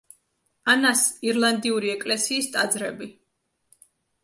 ანას 0.73 1.03
ირლანდიური 1.27 1.93
ეკლესიის 1.97 2.51
ტაძრები. 2.57 3.13